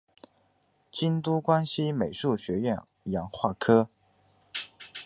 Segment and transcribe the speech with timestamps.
[0.91, 3.87] 京都关西美术学院洋画科